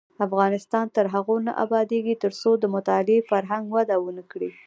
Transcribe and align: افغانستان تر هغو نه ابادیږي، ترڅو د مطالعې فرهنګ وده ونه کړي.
افغانستان 0.27 0.85
تر 0.95 1.05
هغو 1.13 1.35
نه 1.47 1.51
ابادیږي، 1.65 2.15
ترڅو 2.23 2.51
د 2.57 2.63
مطالعې 2.75 3.25
فرهنګ 3.29 3.65
وده 3.75 3.95
ونه 3.99 4.23
کړي. 4.31 4.49